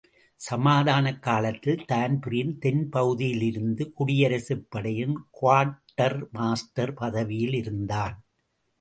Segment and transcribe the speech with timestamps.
[0.39, 8.17] சமாதானக் காலத்தில் தான்பிரீன் தென்பகுதியிலிருந்த குடியரசுப் படையின் குவார்ட்டர் மாஸ்டர் பதவியில் இருந்தான்.